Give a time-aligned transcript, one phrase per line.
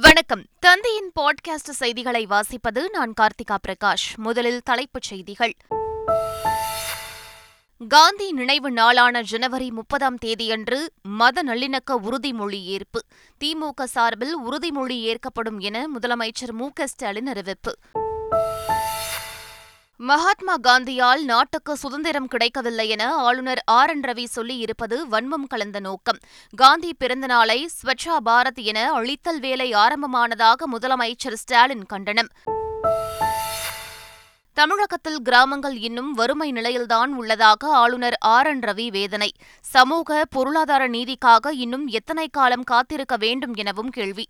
[0.00, 0.44] வணக்கம்.
[0.58, 4.16] தந்தையின் பாட்காஸ்ட் செய்திகளை வாசிப்பது நான் கார்த்திகா பிரகாஷ்.
[4.16, 5.54] முதலில் தலைப்புச் செய்திகள்.
[7.88, 13.04] காந்தி நினைவு நாளான ஜனவரி முப்பதாம் தேதியன்று மத நல்லிணக்க உறுதிமொழி ஏற்பு.
[13.44, 17.76] திமுக சார்பில் உறுதிமொழி ஏற்கப்படும் என முதலமைச்சர் மு க ஸ்டாலின் அறிவிப்பு.
[20.08, 26.18] மகாத்மா காந்தியால் நாட்டுக்கு சுதந்திரம் கிடைக்கவில்லை என ஆளுநர் ஆர் என் ரவி சொல்லியிருப்பது வன்மம் கலந்த நோக்கம்.
[26.56, 32.28] காந்தி பிறந்தநாளை ஸ்வச்சா பாரத் என அழித்தல் வேலை ஆரம்பமானதாக முதலமைச்சர் ஸ்டாலின் கண்டனம்.
[34.52, 39.32] தமிழகத்தில் கிராமங்கள் இன்னும் வறுமை நிலையில்தான் உள்ளதாக ஆளுநர் ஆர் என் ரவி வேதனை.
[39.60, 44.28] சமூக பொருளாதார நீதிக்காக இன்னும் எத்தனை காலம் காத்திருக்க வேண்டும் எனவும் கேள்வி.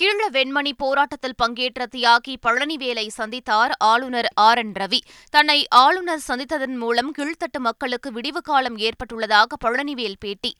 [0.00, 4.98] கீழ வெண்மணி போராட்டத்தில் பங்கேற்ற தியாகி பழனிவேலை சந்தித்தார் ஆளுநர் ஆர் என் ரவி.
[5.30, 10.56] தன்னை ஆளுநர் சந்தித்ததன் மூலம் கீழ்த்தட்டு மக்களுக்கு விடிவு காலம் ஏற்பட்டுள்ளதாக பழனிவேல் பேட்டி.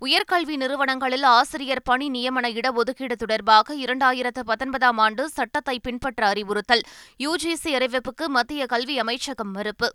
[0.00, 6.82] உயர்கல்வி நிறுவனங்களில் ஆசிரியர் பணி நியமன இடஒதுக்கீடு தொடர்பாக இரண்டாயிரத்து பத்தொன்பதாம் ஆண்டு சட்டத்தை பின்பற்ற அறிவுறுத்தல்.
[7.18, 9.92] யுஜிசி அறிவிப்புக்கு மத்திய கல்வி அமைச்சகம் மறுப்பு.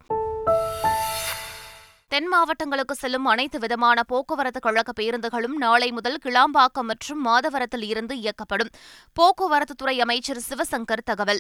[2.09, 8.69] தென் மாவட்டங்களுக்கு செல்லும் அனைத்து விதமான போக்குவரத்து கழக பேருந்துகளும் நாளை முதல் கிளாம்பாக்கம் மற்றும் மாதவரத்தில் இருந்து இயக்கப்படும்.
[9.19, 11.39] போக்குவரத்துத்துறை அமைச்சர் சிவசங்கர் தகவல்.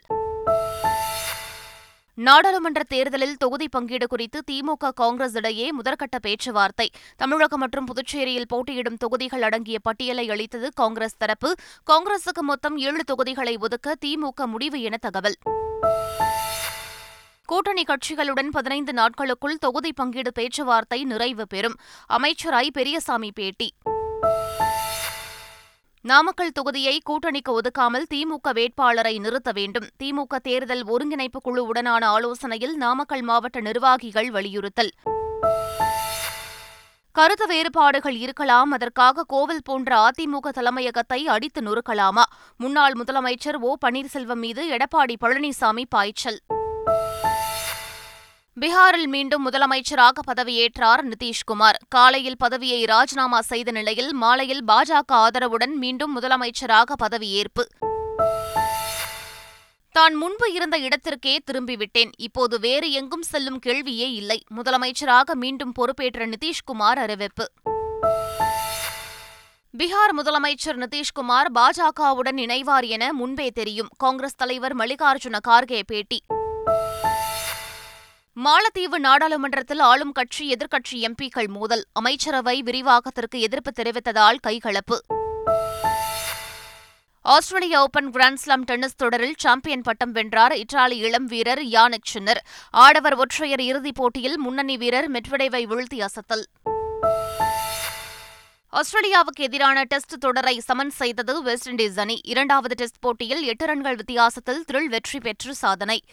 [2.13, 6.89] நாடாளுமன்ற தேர்தலில் தொகுதி பங்கீடு குறித்து திமுக காங்கிரஸ் இடையே முதற்கட்ட பேச்சுவார்த்தை.
[7.17, 11.55] தமிழகம் மற்றும் புதுச்சேரியில் போட்டியிடும் தொகுதிகள் அடங்கிய பட்டியலை அளித்தது காங்கிரஸ் தரப்பு.
[11.91, 15.35] காங்கிரசுக்கு மொத்தம் ஏழு தொகுதிகளை ஒதுக்க திமுக முடிவு என தகவல்.
[17.49, 21.75] கூட்டணி கட்சிகளுடன் பதினைந்து நாட்களுக்குள் தொகுதி பங்கீடு பேச்சுவார்த்தை நிறைவு பெறும்.
[22.05, 23.73] அமைச்சர் ஐ பெரியசாமி பேட்டி.
[26.01, 29.87] நாமக்கல் தொகுதியை கூட்டணிக்கு ஒதுக்காமல் திமுக வேட்பாளரை நிறுத்த வேண்டும்.
[30.03, 34.91] திமுக தேர்தல் ஒருங்கிணைப்பு குழுவுடனான ஆலோசனையில் நாமக்கல் மாவட்ட நிர்வாகிகள் வலியுறுத்தல்.
[37.11, 38.71] கருத்து வேறுபாடுகள் இருக்கலாம்.
[38.71, 42.23] அதற்காக கோவில் போன்ற அதிமுக தலைமையகத்தை அடித்து நொறுக்கலாமா?
[42.57, 46.39] முன்னாள் முதலமைச்சர் ஓ பன்னீர்செல்வம் மீது எடப்பாடி பழனிசாமி பாய்ச்சல்.
[48.61, 51.77] பீகாரில் மீண்டும் முதலமைச்சராக பதவியேற்றார் நிதிஷ்குமார்.
[51.89, 57.63] காலையில் பதவியை ராஜினாமா செய்த நிலையில் மாலையில் பாஜக ஆதரவுடன் மீண்டும் முதலமைச்சராக பதவியேற்பு.
[59.91, 62.11] தான் முன்பு இருந்த இடத்திற்கே திரும்பிவிட்டேன்.
[62.17, 64.43] இப்போது வேறு எங்கும் செல்லும் கேள்வியே இல்லை.
[64.55, 67.47] முதலமைச்சராக மீண்டும் பொறுப்பேற்ற நிதிஷ்குமார் அறிவிப்பு.
[69.77, 73.89] பீகார் முதலமைச்சர் நிதிஷ்குமார் பாஜகவுடன் இணைவார் என முன்பே தெரியும்.
[73.97, 76.21] காங்கிரஸ் தலைவர் மல்லிகார்ஜுன கார்கே பேட்டி.
[78.45, 81.85] மாலத்தீவு நாடாளுமன்றத்தில் ஆளும் கட்சி எதிர்க்கட்சி எம்பிக்கள் மோதல்.
[81.93, 84.97] அமைச்சரவை விரிவாக்கத்திற்கு எதிர்ப்பு தெரிவித்ததால் கைகலப்பு.
[87.21, 92.45] Australian Open grand slam tennis தொடரில் சாம்பியன் பட்டம் வென்றார் இத்தாலி இளம் வீரர் யானிக் சின்னர்.
[92.69, 96.43] ஆடவர் ஒற்றையர் இறுதிப் போட்டியில் முன்னணி வீரர் மெட்வடேவை வீழ்த்தி அசத்தல்.
[98.73, 102.19] ஆஸ்திரேலியாவுக்கு எதிரான டெஸ்ட் தொடரை சமன் செய்தது வெஸ்ட் இண்டீஸ் அணி.
[102.23, 106.03] இரண்டாவது டெஸ்ட் போட்டியில் எட்டு ரன்கள் வித்தியாசத்தில் த்ரில் வெற்றி பெற்று சாதனை.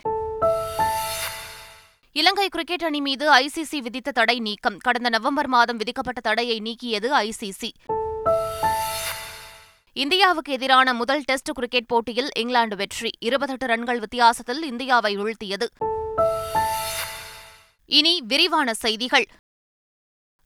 [2.18, 4.76] இலங்கை கிரிக்கெட் அணி மீது ஐசிசி விதித்த தடை நீக்கம்.
[4.78, 7.70] கடந்த நவம்பர் மாதம் விதிக்கப்பட்ட தடையை நீக்கியது ஐசிசி
[9.92, 13.10] இந்தியாவுக்கு எதிரான முதல் டெஸ்ட் கிரிக்கெட் போட்டியில் இங்கிலாந்து வெற்றி.
[13.18, 15.66] இருபத்தெட்டு ரன்கள் வித்தியாசத்தில் இந்தியாவை வீழ்த்தியது.
[17.86, 19.26] இனி விரிவான செய்திகள்.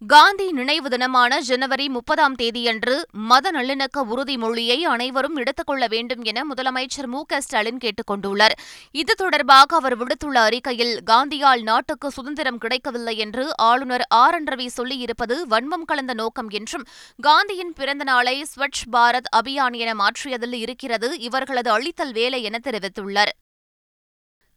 [0.06, 7.06] காந்தி நினைவு தினமான ஜனவரி முப்பதாம் தேதியன்று மத நல்லிணக்க உறுதிமொழியை அனைவரும் எடுத்துக் கொள்ள வேண்டும் என முதலமைச்சர்
[7.06, 8.50] மு க ஸ்டாலின் கேட்டுக் கொண்டுள்ளார்.
[8.91, 14.34] இது தொடர்பாக அவர் விடுத்துள்ள அறிக்கையில் காந்தியால் நாட்டுக்கு சுதந்திரம் கிடைக்கவில்லை என்று ஆளுநர் ஆர்.
[14.34, 16.87] என் ரவி சொல்லியிருப்பது வன்மம் கலந்த நோக்கம் என்றும்
[17.21, 23.39] காந்தியின் பிறந்த நாளை ஸ்வச் பாரத் அபியான் என மாற்றியதில் இருக்கிறது இவர்களது அழித்தல் வேலை என தெரிவித்துள்ளார்.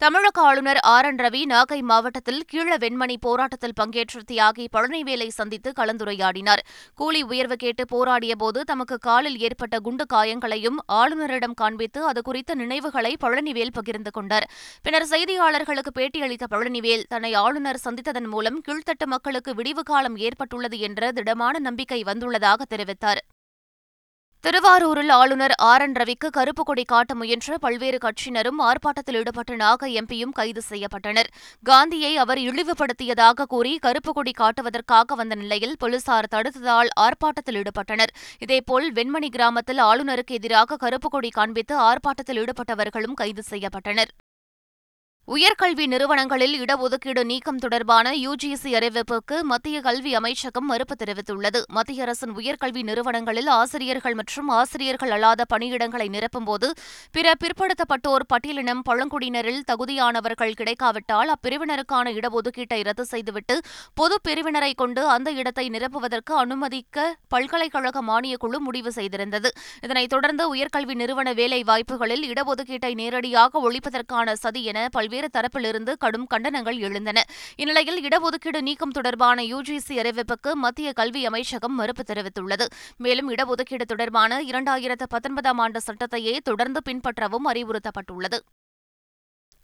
[0.03, 1.05] தமிழக ஆளுநர் ஆர்.
[1.05, 1.15] என்.
[1.15, 6.57] ரவி நாகை மாவட்டத்தில் கீழ வெண்மணி போராட்டத்தில் பங்கேற்ற தியாகி பழனிவேலை சந்தித்து கலந்துரையாடினார்.
[6.95, 13.73] கூலி உயர்வு கேட்டு போராடியபோது தமக்கு காலில் ஏற்பட்ட குண்டு காயங்களையும் ஆளுநரிடம் காண்பித்து அது குறித்த நினைவுகளை பழனிவேல்
[13.73, 14.49] பகிர்ந்து கொண்டார்.
[14.81, 21.59] பின்னர் செய்தியாளர்களுக்கு பேட்டியளித்த பழனிவேல் தன்னை ஆளுநர் சந்தித்ததன் மூலம் கீழ்த்தட்டு மக்களுக்கு விடிவு காலம் ஏற்பட்டுள்ளது என்ற திடமான
[21.59, 23.23] நம்பிக்கை வந்துள்ளதாக தெரிவித்தார்.
[24.43, 25.81] திருவாரூரில் ஆளுநர் ஆர்.
[25.81, 25.93] என்.
[25.93, 31.29] ரவிக்கு கருப்பு கொடி காட்ட முயன்ற பல்வேறு கட்சியினரும் ஆர்ப்பாட்டத்தில் ஈடுபட்ட நாக எம்பியும் கைது செய்யப்பட்டனர்.
[31.63, 38.13] காந்தியை அவர் இழிவுபடுத்தியதாக கூறி கருப்பு கொடி காட்டுவதற்காக வந்த நிலையில் போலீசார் தடுத்ததால் ஆர்ப்பாட்டத்தில் ஈடுபட்டனர்.
[38.39, 44.13] இதேபோல் வெண்மணி கிராமத்தில் ஆளுநருக்கு எதிராக கருப்பு கொடி காண்பித்து ஆர்ப்பாட்டத்தில் ஈடுபட்டவர்களும் கைது செய்யப்பட்டனர்.
[45.27, 51.59] உயர்கல்வி நிறுவனங்களில் இடஒதுக்கீடு நீக்கம் தொடர்பான யுஜிசி அறிவிப்புக்கு மத்திய கல்வி அமைச்சகம் மறுப்பு தெரிவித்துள்ளது.
[51.67, 56.69] மத்திய அரசின் உயர்கல்வி நிறுவனங்களில் ஆசிரியர்கள் மற்றும் ஆசிரியர்கள் அல்லாத பணியிடங்களை நிரப்பும்போது
[57.11, 63.57] பிற பிற்படுத்தப்பட்டோர் பட்டியலினம் பழங்குடியினரில் தகுதியானவர்கள் கிடைக்காவிட்டால் அப்பிரிவினருக்கான இடஒதுக்கீட்டை ரத்து செய்துவிட்டு
[63.93, 69.51] பொது பிரிவினரை கொண்டு அந்த இடத்தை நிரப்புவதற்கு அனுமதிக்க பல்கலைக்கழக மானியக்குழு முடிவு செய்திருந்தது.
[69.81, 76.27] இதனைத் தொடர்ந்து உயர்கல்வி நிறுவன வேலை வாய்ப்புகளில் இடஒதுக்கீட்டை நேரடியாக ஒழிப்பதற்கான சதி என பல்வேறு பல்வேறு தரப்பிலிருந்து கடும்
[76.33, 77.19] கண்டனங்கள் எழுந்தன.
[77.55, 82.65] இந்நிலையில் இடஒதுக்கீடு நீக்கம் தொடர்பான யுஜிசி அறிவிப்புக்கு மத்திய கல்வி அமைச்சகம் மறுப்பு தெரிவித்துள்ளது.
[82.97, 88.39] மேலும் இடஒதுக்கீடு தொடர்பான இரண்டாயிரத்து பத்தொன்பதாம் ஆண்டு சட்டத்தையே தொடர்ந்து பின்பற்றவும் அறிவுறுத்தப்பட்டுள்ளது.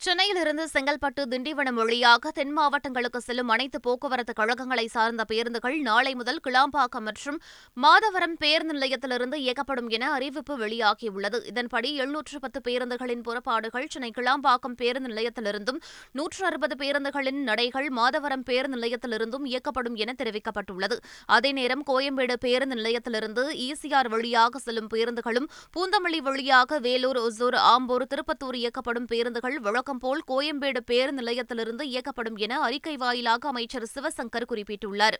[0.06, 7.06] சென்னையிலிருந்து செங்கல்பட்டு திண்டிவனம் வழியாக தென் மாவட்டங்களுக்கு செல்லும் அனைத்து போக்குவரத்து கழகங்களை சார்ந்த பேருந்துகள் நாளை முதல் கிளாம்பாக்கம்
[7.08, 7.38] மற்றும்
[7.78, 11.40] மாதவரம் பேருந்து நிலையத்திலிருந்து இயக்கப்படும் என அறிவிப்பு வெளியாகியுள்ளது.
[11.52, 15.82] இதன்படி எழுநூற்று பத்து பேருந்துகளின் புறப்பாடுகள் சென்னை கிளாம்பாக்கம் பேருந்து நிலையத்திலிருந்தும்
[16.20, 20.98] நூற்று அறுபது பேருந்துகளின் நடைகள் மாதவரம் பேருந்து நிலையத்திலிருந்தும் இயக்கப்படும் என தெரிவிக்கப்பட்டுள்ளது.
[21.38, 28.60] அதே நேரம் கோயம்பேடு பேருந்து நிலையத்திலிருந்து ஈசிஆர் வழியாக செல்லும் பேருந்துகளும் பூந்தமல்லி வழியாக வேலூர் ஒசூர் ஆம்பூர் திருப்பத்தூர்
[28.64, 35.18] இயக்கப்படும் பேருந்துகள் வழக்கம் போல் கோயம்பேடு பேருந்து நிலையத்திலிருந்து இயக்கப்படும் என அறிக்கை வாயிலாக அமைச்சர் சிவசங்கர் குறிப்பிட்டுள்ளார்.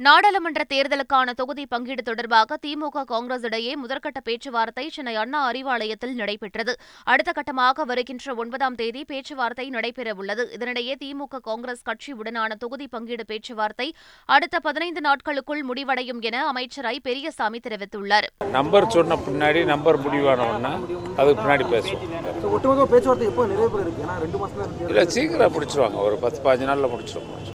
[0.00, 6.72] நாடாளுமன்ற தேர்தலுக்கான தொகுதி பங்கீடு தொடர்பாக திமுக காங்கிரஸ் இடையே முதற்கட்ட பேச்சுவார்த்தை சென்னை அண்ணா அறிவாலயத்தில் நடைபெற்றது.
[7.12, 10.46] அடுத்த கட்டமாக வருகின்ற ஒன்பதாம் தேதி பேச்சுவார்த்தை நடைபெறவுள்ளது.
[10.56, 13.88] இதனிடையே திமுக காங்கிரஸ் கட்சியுடனான தொகுதி பங்கீடு பேச்சுவார்த்தை
[14.36, 18.28] அடுத்த பதினைந்து நாட்களுக்குள் முடிவடையும் என அமைச்சர் ஐ பெரியசாமி தெரிவித்துள்ளார்.
[18.58, 20.00] நம்பர் சொன்ன பின்னாடி நம்பர்
[21.20, 22.04] அதுக்கு பின்னாடி பேசுவோம்.
[22.54, 24.90] ஒட்டுமொத்த பேச்சுவார்த்தை எப்போ நிறைவு பெற இருக்கு ஏன்னா ரெண்டு மாசம் தான் இருக்கு.
[24.92, 26.00] இல்லை சீக்கிரம் முடிச்சிருவாங்க.
[26.08, 27.50] ஒரு பத்து பதினஞ்சு நாளில் முடிச்சிருவோம்.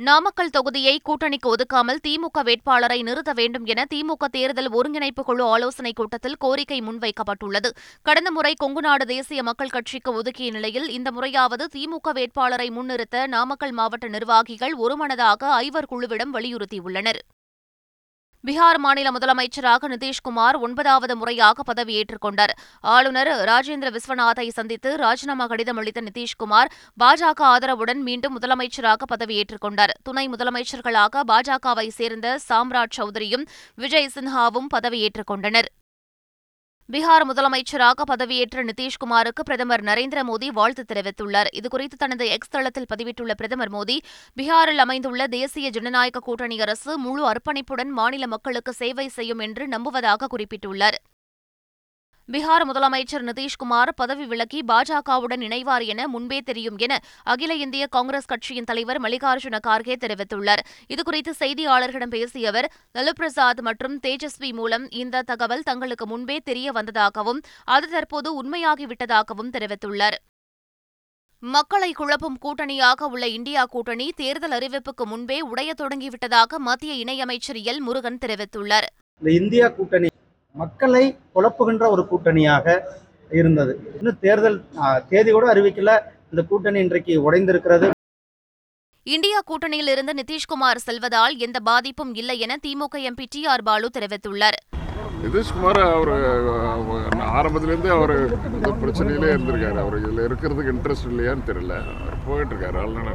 [0.00, 6.36] நாமக்கல் தொகுதியை கூட்டணிக்கு ஒதுக்காமல் திமுக வேட்பாளரை நிறுத்த வேண்டும் என திமுக தேர்தல் ஒருங்கிணைப்பு குழு ஆலோசனைக் கூட்டத்தில்
[6.36, 7.70] கோரிக்கை முன்வைக்கப்பட்டுள்ளது.
[8.02, 14.08] கடந்த முறை கொங்குநாடு தேசிய மக்கள் கட்சிக்கு ஒதுக்கிய நிலையில் இந்த முறையாவது திமுக வேட்பாளரை முன்னிறுத்த நாமக்கல் மாவட்ட
[14.08, 17.20] நிர்வாகிகள் ஒருமனதாக ஐவர் குழுவிடம் வலியுறுத்தியுள்ளனர்.
[18.48, 22.52] பீகார் மாநில முதலமைச்சராக நிதிஷ்குமார் ஒன்பதாவது முறையாக பதவியேற்றுக் கொண்டார்
[22.84, 30.24] ஆளுநர் ராஜேந்திர விஸ்வநாத்தை சந்தித்து ராஜினாமா கடிதம் அளித்த நிதிஷ்குமார் பாஜக ஆதரவுடன் மீண்டும் முதலமைச்சராக பதவியேற்றுக் கொண்டார் துணை
[30.28, 33.44] முதலமைச்சர்களாக பாஜகவை சேர்ந்த சாம்ராஜ் சௌத்ரியும்
[33.78, 35.70] விஜய் சின்ஹாவும் பதவியேற்றுக் கொண்டனர்
[36.92, 41.50] பீகார் முதலமைச்சராக பதவியேற்ற நிதிஷ்குமாருக்கு பிரதமர் நரேந்திர மோடி வாழ்த்து தெரிவித்துள்ளார்.
[41.52, 43.96] இதுகுறித்து தனது எக்ஸ் தளத்தில் பதிவிட்டுள்ள பிரதமர் மோடி
[44.40, 50.98] பீகாரில் அமைந்துள்ள தேசிய ஜனநாயக கூட்டணி அரசு முழு அர்ப்பணிப்புடன் மாநில மக்களுக்கு சேவை செய்யும் என்று நம்புவதாக குறிப்பிட்டுள்ளார்.
[52.32, 58.64] பீகார் முதலமைச்சர் நிதிஷ்குமார் பதவி விலகி பாஜகவுடன் இணைவார் என முன்பே தெரியும் என அகில இந்திய காங்கிரஸ் கட்சியின்
[58.64, 60.62] தலைவர் மல்லிகார்ஜுன கார்கே தெரிவித்துள்ளார்.
[60.88, 67.40] இதுகுறித்து செய்தியாளர்களிடம் பேசிய அவர் லலு பிரசாத் மற்றும் தேஜஸ்வி மூலம் இந்த தகவல் தங்களுக்கு முன்பே தெரிய வந்ததாகவும்
[67.64, 70.18] அது தற்போது உண்மையாகிவிட்டதாகவும் தெரிவித்துள்ளார்.
[71.38, 78.22] மக்களை குழப்பும் கூட்டணியாக உள்ள இந்தியா கூட்டணி தேர்தல் அறிவிப்புக்கு முன்பே உடைய தொடங்கிவிட்டதாக மத்திய இணையமைச்சர் எல் முருகன்
[78.26, 78.88] தெரிவித்துள்ளார்.
[79.22, 80.08] இந்தியா கூட்டணி
[80.60, 82.66] மக்களை குழப்புகின்ற ஒரு கூட்டணியாக
[83.38, 83.72] இருந்தது.
[83.98, 84.58] இன்னும் தேர்தல்
[85.10, 85.92] தேதி கூட அறிவிக்கல.
[86.32, 87.88] இந்த கூட்டணி இன்றைக்கு உடைந்திருக்கிறது.
[89.16, 94.58] இந்தியா கூட்டணியிலிருந்து நிதிஷ்குமார் செல்வதால் எந்த பாதிப்பும் இல்லை என DMK MP T R Baalu தெரிவித்துள்ளார்.
[95.22, 96.10] நிதிஷ்குமார் அவர்
[97.38, 98.12] ஆரம்பத்துலேருந்தே அவர்
[98.56, 99.78] இந்த பிரச்சனையிலே இருந்திருக்காரு.
[99.84, 101.76] அவர் இதில் இருக்கிறதுக்கு இன்ட்ரெஸ்ட் இல்லையான்னு தெரியல.
[101.94, 103.08] அவர் போயிட்டு இருக்காரு அதனால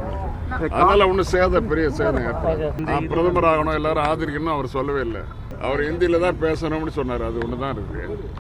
[0.74, 5.22] அதனால ஒன்றும் சேதம் பெரிய சேதம் பிரதமர் ஆகணும் எல்லாரும் ஆதரிக்கணும்னு அவர் சொல்லவே இல்லை.
[5.64, 7.22] அவர் ஹிந்தியில தான் பேசணும்னு சொன்னார்.
[7.22, 8.40] அது ஒன்று தான் இருக்கு.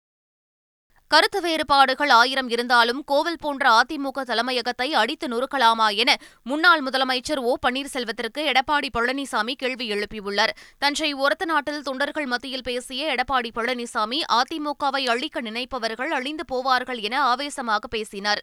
[1.11, 7.51] கருத்து வேறுபாடுகள் ஆயிரம் இருந்தாலும் கோவில் போன்ற அதிமுக தலைமையகத்தை அடித்து நொறுக்கலாமா என முன்னாள் முதலமைச்சர் ஓ.
[7.65, 10.53] பன்னீர்செல்வத்திற்கு எடப்பாடி பழனிசாமி கேள்வி எழுப்பியுள்ளார்.
[10.77, 17.87] தஞ்சை ஒரத்த நாட்டில் தொண்டர்கள் மத்தியில் பேசிய எடப்பாடி பழனிசாமி அதிமுகவை அழிக்க நினைப்பவர்கள் அழிந்து போவார்கள் என ஆவேசமாக
[17.87, 18.41] பேசினார்.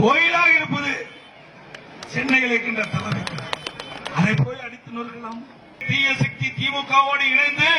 [0.00, 0.92] கோயிலாக இருப்பது
[2.06, 3.22] சென்னையில் இருக்கின்ற தலைமை.
[5.00, 5.42] நொறுக்கலாம்
[5.88, 7.70] தீய சக்தி திமுகவோடு இணைந்து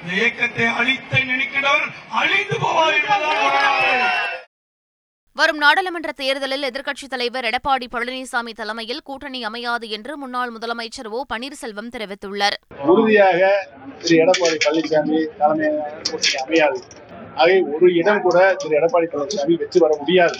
[0.00, 1.86] இந்த இயக்கத்தை அழித்த நினைக்கிறவர்
[2.20, 4.34] அழிந்து போவார் என்பதுதான்.
[5.36, 11.90] வரும் நாடாளுமன்ற தேர்தலில் எதிர்க்கட்சித் தலைவர் எடப்பாடி பழனிசாமி தலைமையில் கூட்டணி அமையாது என்று முன்னாள் முதலமைச்சர் ஓ பன்னீர்செல்வம்
[11.96, 12.56] தெரிவித்துள்ளார்.
[12.92, 13.50] உறுதியாக
[14.04, 16.80] திரு எடப்பாடி பழனிசாமி தலைமையாக கூட்டணி அமையாது.
[17.40, 20.38] ஆகவே ஒரு இடம் கூட திரு எடப்பாடி பழனிசாமி வெற்றி பெற முடியாது.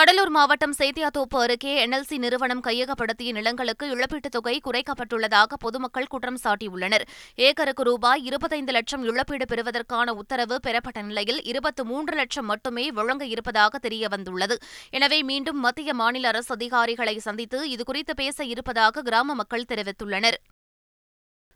[0.00, 7.00] கடலூர் மாவட்டம் சேத்தியாத்தோப்பு அருகே என்எல்சி நிறுவனம் கையகப்படுத்திய நிலங்களுக்கு இழப்பீட்டுத் தொகை குறைக்கப்பட்டுள்ளதாக பொதுமக்கள் குற்றம் சாட்டியுள்ளனர்.
[7.34, 13.88] ஏக்கருக்கு ரூபாய் இருபத்தைந்து லட்சம் இழப்பீடு பெறுவதற்கான உத்தரவு பெறப்பட்ட நிலையில் இருபத்து மூன்று லட்சம் மட்டுமே வழங்க இருப்பதாக
[13.88, 14.56] தெரியவந்துள்ளது.
[14.90, 20.34] எனவே மீண்டும் மத்திய மாநில அரசு அதிகாரிகளை சந்தித்து இதுகுறித்து பேச இருப்பதாக கிராம மக்கள் தெரிவித்துள்ளனர்.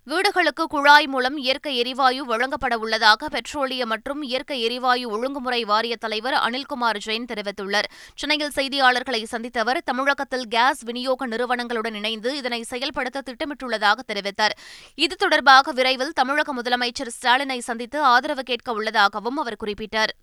[0.06, 6.98] வீடுகளுக்கு குழாய் மூலம் இயற்கை எரிவாயு வழங்கப்பட உள்ளதாக பெட்ரோலிய மற்றும் இயற்கை எரிவாயு ஒழுங்குமுறை வாரிய தலைவர் அனில்குமார்
[7.06, 7.88] ஜெயின் தெரிவித்துள்ளார்.
[8.14, 14.56] சென்னையில் செய்தியாளர்களை சந்தித்த அவர் தமிழகத்தில் கேஸ் விநியோக நிறுவனங்களுடன் இணைந்து இதனை செயல்படுத்த திட்டமிட்டுள்ளதாக தெரிவித்தார்.
[14.94, 20.14] இது தொடர்பாக விரைவில் தமிழக முதலமைச்சர் ஸ்டாலினை சந்தித்து ஆதரவு கேட்க உள்ளதாகவும் அவர் குறிப்பிட்டார்.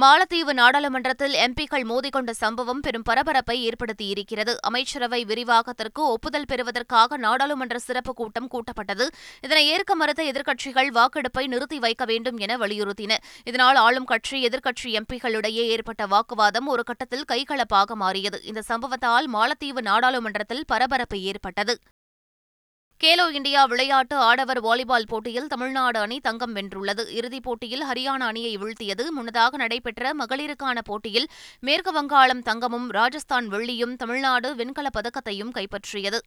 [0.00, 4.56] மாலத்தீவு நாடாளுமன்றத்தில் எம்பிக்கள் மோதிக்கொண்ட சம்பவம் பெரும் பரபரப்பை ஏற்படுத்தியிருக்கிறது.
[4.60, 9.06] அமைச்சரவை விரிவாக்கத்திற்கு ஒப்புதல் பெறுவதற்காக நாடாளுமன்ற சிறப்பு கூட்டம் கூட்டப்பட்டது.
[9.40, 13.16] இதனை ஏற்க மறுத்த எதிர்க்கட்சிகள் வாக்கெடுப்பை நிறுத்தி வைக்க வேண்டும் என வலியுறுத்தின.
[13.44, 18.42] இதனால் ஆளும் கட்சி எதிர்க்கட்சி எம்பிகளிடையே ஏற்பட்ட வாக்குவாதம் ஒரு கட்டத்தில் கைகலப்பாக மாறியது.
[18.42, 21.78] இந்த சம்பவத்தால் மாலத்தீவு நாடாளுமன்றத்தில் பரபரப்பு ஏற்பட்டது.
[23.00, 27.02] கேலோ இந்தியா விளையாட்டு ஆடவர் வாலிபால் போட்டியில் தமிழ்நாடு அணி தங்கம் வென்றுள்ளது.
[27.10, 29.04] இறுதிப் போட்டியில் ஹரியானா அணியை வீழ்த்தியது.
[29.10, 31.28] முன்னதாக நடைபெற்ற மகளிருக்கான போட்டியில்
[31.60, 36.20] மேற்கு வங்காளம் தங்கமும் ராஜஸ்தான் வெள்ளியும் தமிழ்நாடு வெண்கலப் பதக்கத்தையும் கைப்பற்றியது.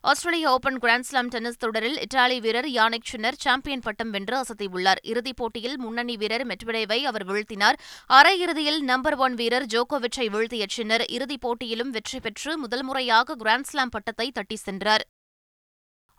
[0.00, 5.00] ஆஸ்திரேலிய ஓபன் கிராண்ட்ஸ்லாம் டென்னிஸ் தொடரில் இத்தாலி வீரர் யானிக் சின்னர் சாம்பியன் பட்டம் வென்று அசத்தியுள்ளார்.
[5.02, 7.78] இறுதிப் போட்டியில் முன்னணி வீரர் மெட்வடேவை அவர் வீழ்த்தினார்.
[8.12, 14.30] அரையிறுதியில் நம்பர் ஒன் வீரர் ஜோகோவிச்சை வீழ்த்திய சின்னர் இறுதிப் போட்டியிலும் வெற்றி பெற்று முதல் முறையாக கிராண்ட்ஸ்லாம் பட்டத்தை
[14.30, 15.06] தட்டி சென்றார்.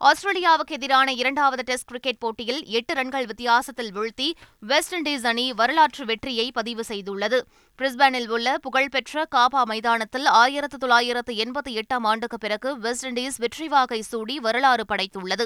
[0.01, 6.51] ஆஸ்திரேலியாவுக்கு எதிரான இரண்டாவது டெஸ்ட் கிரிக்கெட் போட்டியில் எட்டு ரன்கள் வித்தியாசத்தில் வீழ்த்தி வெஸ்ட் இண்டீஸ் அணி வரலாற்று வெற்றியை
[6.51, 7.39] பதிவு செய்துள்ளது.
[7.79, 14.01] பிரிஸ்பேனில் உள்ள புகழ்பெற்ற காபா மைதானத்தில் ஆயிரத்து தொள்ளாயிரத்து எண்பத்தி எட்டாம் ஆண்டுக்கு பிறகு வெஸ்ட் இண்டீஸ் வெற்றி வாகை
[14.01, 15.45] சூடி வரலாறு படைத்துள்ளது.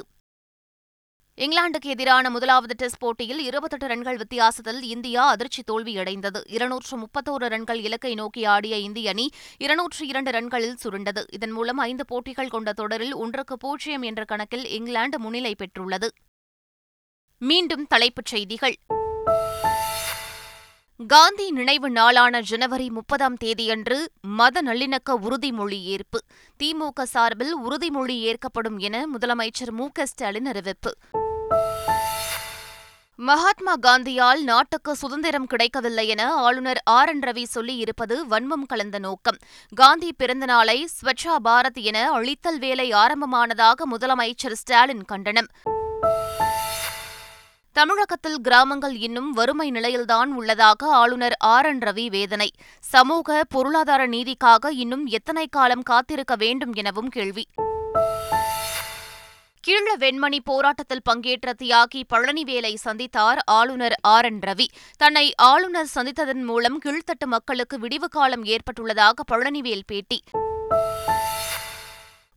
[1.40, 6.42] இங்கிலாந்துக்கு எதிரான முதலாவது டெஸ்ட் போட்டியில் இருபத்தெட்டு ரன்கள் வித்தியாசத்தில் இந்தியா அதிர்ச்சி தோல்வியடைந்தது.
[6.46, 11.24] இருநூற்று முப்பத்தோரு ரன்கள் இலக்கை நோக்கி ஆடிய இந்திய அணி இருநூற்று இரண்டு ரன்களில் சுருண்டது.
[11.32, 16.08] இதன் மூலம் ஐந்து போட்டிகள் கொண்ட தொடரில் ஒன்றுக்கு பூஜ்ஜியம் என்ற கணக்கில் இங்கிலாந்து முன்னிலை பெற்றுள்ளது.
[17.38, 18.76] மீண்டும் தலைப்புச் செய்திகள்.
[21.08, 26.22] காந்தி நினைவு நாளான ஜனவரி முப்பதாம் தேதியன்று மத நல்லிணக்க உறுதிமொழி ஏற்பு.
[26.64, 30.98] திமுக சார்பில் உறுதிமொழி ஏற்கப்படும் என முதலமைச்சர் மு க ஸ்டாலின் அறிவிப்பு.
[33.22, 39.38] மகாத்மா காந்தியால் நாட்டுக்கு சுதந்திரம் கிடைக்கவில்லை என ஆளுநர் ஆர் என் ரவி சொல்லியிருப்பது வன்மம் கலந்த நோக்கம்.
[39.76, 45.48] காந்தி பிறந்தநாளை ஸ்வச்சா பாரத் என அழித்தல் வேலை ஆரம்பமானதாக முதலமைச்சர் ஸ்டாலின் கண்டனம்.
[47.72, 52.52] தமிழகத்தில் கிராமங்கள் இன்னும் வறுமை நிலையில்தான் உள்ளதாக ஆளுநர் ஆர் என் ரவி வேதனை.
[52.80, 57.48] சமூக பொருளாதார நீதிக்காக இன்னும் எத்தனை காலம் காத்திருக்க வேண்டும் எனவும் கேள்வி.
[59.70, 64.66] கீழ வெண்மணி போராட்டத்தில் பங்கேற்ற தியாகி பழனிவேலை சந்தித்தார் ஆளுநர் ஆர் என் ரவி.
[64.98, 70.24] தன்னை ஆளுநர் சந்தித்ததன் மூலம் கீழ்த்தட்டு மக்களுக்கு விடிவு காலம் ஏற்பட்டுள்ளதாக பழனிவேல் பேட்டி.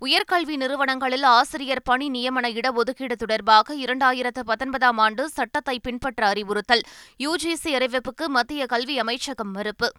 [0.00, 6.82] உயர்கல்வி நிறுவனங்களில் ஆசிரியர் பணி நியமன இடஒதுக்கீடு தொடர்பாக இரண்டாயிரத்து பத்தொன்பதாம் ஆண்டு சட்டத்தை பின்பற்ற அறிவுறுத்தல்.
[7.18, 9.92] யுஜிசி அறிவிப்புக்கு மத்திய கல்வி அமைச்சகம் மறுப்பு.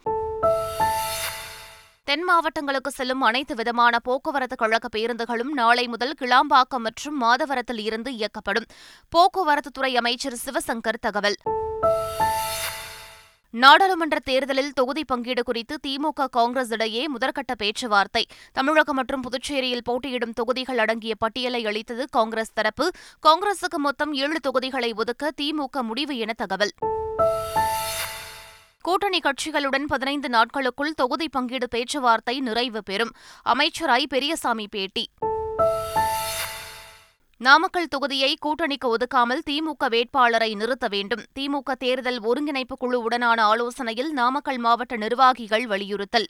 [2.05, 8.65] தென் மாவட்டங்களுக்கு செல்லும் அனைத்து விதமான போக்குவரத்து கழக பேருந்துகளும் நாளை முதல் கிளாம்பாக்கம் மற்றும் மாதவரத்தில் இருந்து இயக்கப்படும்.
[9.15, 11.35] போக்குவரத்துத்துறை அமைச்சர் சிவசங்கர் தகவல்.
[13.49, 18.27] நாடாளுமன்ற தேர்தலில் தொகுதி பங்கீடு குறித்து திமுக காங்கிரஸ் இடையே முதற்கட்ட பேச்சுவார்த்தை.
[18.53, 22.91] தமிழகம் மற்றும் புதுச்சேரியில் போட்டியிடும் தொகுதிகள் அடங்கிய பட்டியலை அளித்தது காங்கிரஸ் தரப்பு.
[23.27, 26.71] காங்கிரசுக்கு மொத்தம் ஏழு தொகுதிகளை ஒதுக்க திமுக முடிவு என தகவல்.
[28.85, 33.11] கூட்டணி கட்சிகளுடன் பதினைந்து நாட்களுக்குள் தொகுதி பங்கீடு பேச்சுவார்த்தை நிறைவு பெறும்.
[33.41, 35.09] அமைச்சர் ஐ பெரியசாமி பேட்டி.
[37.37, 41.23] நாமக்கல் தொகுதியை கூட்டணிக்கு ஒதுக்காமல் திமுக வேட்பாளரை நிறுத்த வேண்டும்.
[41.39, 46.27] திமுக தேர்தல் ஒருங்கிணைப்பு குழுவுடனான ஆலோசனையில் நாமக்கல் மாவட்ட நிர்வாகிகள் வலியுறுத்தல்.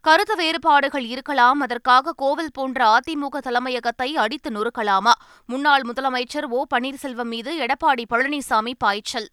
[0.00, 1.60] கருத்து வேறுபாடுகள் இருக்கலாம்.
[1.60, 5.12] அதற்காக கோவில் போன்ற அதிமுக தலைமையகத்தை அடித்து நொறுக்கலாமா?
[5.46, 9.28] முன்னாள் முதலமைச்சர் ஓ பன்னீர்செல்வம் மீது எடப்பாடி பழனிசாமி பாய்ச்சல்.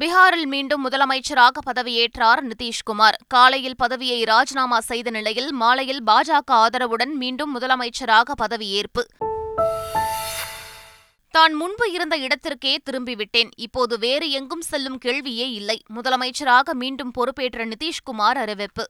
[0.00, 3.16] பீகாரில் மீண்டும் முதலமைச்சராக பதவியேற்றார் நிதிஷ்குமார்.
[3.28, 9.02] காலையில் பதவியை ராஜினாமா செய்த நிலையில் மாலையில் பாஜக ஆதரவுடன் மீண்டும் முதலமைச்சராக பதவியேற்பு.
[11.30, 13.50] தான் முன்பு இருந்த இடத்திற்கே திரும்பிவிட்டேன்.
[13.56, 15.82] இப்போது வேறு எங்கும் செல்லும் கேள்வியே இல்லை.
[15.94, 18.86] முதலமைச்சராக மீண்டும் பொறுப்பேற்ற நிதிஷ்குமார் அறிவிப்பு.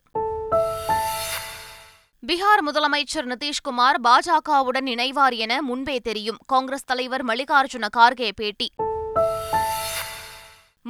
[2.26, 6.38] பீகார் முதலமைச்சர் நிதிஷ்குமார் பாஜகவுடன் இணைவார் என முன்பே தெரியும்.
[6.46, 8.70] காங்கிரஸ் தலைவர் மல்லிகார்ஜுன கார்கே பேட்டி.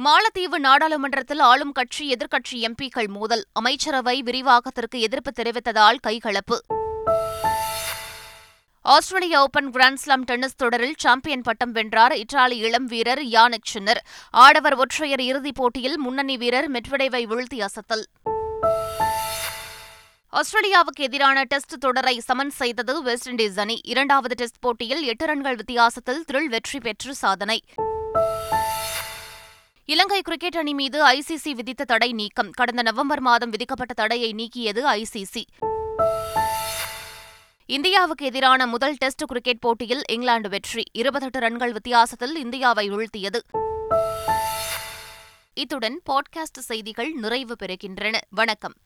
[0.05, 3.45] மாலத்தீவு நாடாளுமன்றத்தில் ஆளும் கட்சி எதிர்க்கட்சி எம்பிக்கள் மோதல்.
[3.53, 6.57] அமைச்சரவை விரிவாக்கத்திற்கு எதிர்ப்பு தெரிவித்ததால் கைகலப்பு.
[8.81, 14.05] Australian Open grand slam tennis தொடரில் சாம்பியன் பட்டம் வென்றார் இத்தாலி இளம் வீரர் யானிக் சின்னர்.
[14.31, 18.05] ஆடவர் ஒற்றையர் இறுதிப் போட்டியில் முன்னணி வீரர் மெட்வடேவை வீழ்த்தி அசத்தல்.
[20.33, 23.81] ஆஸ்திரேலியாவுக்கு எதிரான டெஸ்ட் தொடரை சமன் செய்தது வெஸ்ட் இண்டீஸ் அணி.
[23.83, 27.63] இரண்டாவது டெஸ்ட் போட்டியில் எட்டு ரன்கள் வித்தியாசத்தில் த்ரில் வெற்றி பெற்று சாதனை.
[29.89, 32.51] இலங்கை கிரிக்கெட் அணி மீது ஐசிசி விதித்த தடை நீக்கம்.
[32.51, 35.43] கடந்த நவம்பர் மாதம் விதிக்கப்பட்ட தடையை நீக்கியது ஐசிசி
[37.65, 40.83] இந்தியாவுக்கு எதிரான முதல் டெஸ்ட் கிரிக்கெட் போட்டியில் இங்கிலாந்து வெற்றி.
[40.91, 43.39] இருபத்தெட்டு ரன்கள் வித்தியாசத்தில் இந்தியாவை வீழ்த்தியது.
[45.53, 48.17] இத்துடன் பாட்காஸ்ட் செய்திகள் நிறைவு பெறுகின்றன.
[48.29, 48.77] வணக்கம்.